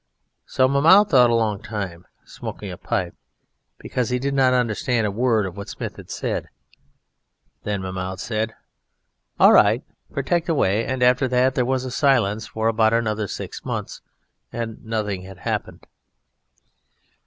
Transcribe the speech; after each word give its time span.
So 0.47 0.67
Mahmoud 0.67 1.09
thought 1.11 1.29
a 1.29 1.35
long 1.35 1.61
time, 1.61 2.07
smoking 2.25 2.71
a 2.71 2.77
pipe, 2.79 3.13
because 3.77 4.09
he 4.09 4.17
did 4.17 4.33
not 4.33 4.51
understand 4.51 5.05
a 5.05 5.11
word 5.11 5.45
of 5.45 5.55
what 5.55 5.69
Smith 5.69 5.97
had 5.97 6.09
said. 6.09 6.49
Then 7.65 7.83
Mahmoud 7.83 8.19
said: 8.19 8.55
"All 9.39 9.53
right, 9.53 9.83
protect 10.11 10.49
away," 10.49 10.85
and 10.87 11.03
after 11.03 11.27
that 11.27 11.53
there 11.53 11.65
was 11.65 11.85
a 11.85 11.91
silence 11.91 12.47
for 12.47 12.67
about 12.67 12.93
another 12.93 13.27
six 13.27 13.63
months, 13.63 14.01
and 14.51 14.83
nothing 14.83 15.21
had 15.21 15.37
happened. 15.37 15.85